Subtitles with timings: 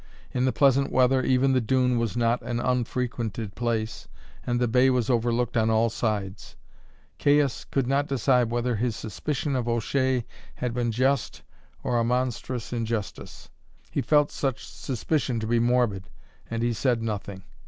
[0.31, 4.07] In the pleasant weather even the dune was not an unfrequented place,
[4.43, 6.55] and the bay was overlooked on all sides.
[7.19, 10.25] Caius could not decide whether his suspicion of O'Shea
[10.55, 11.43] had been just
[11.83, 13.51] or a monstrous injustice.
[13.91, 16.09] He felt such suspicion to be morbid,
[16.49, 17.43] and he said nothing.